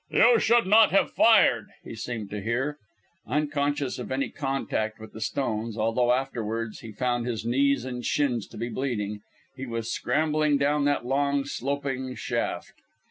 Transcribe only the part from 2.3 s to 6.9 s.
to hear. Unconscious of any contact with the stones although afterwards